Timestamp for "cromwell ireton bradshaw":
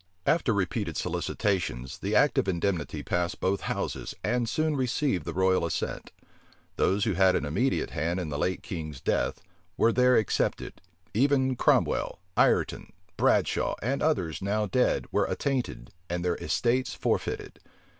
11.55-13.75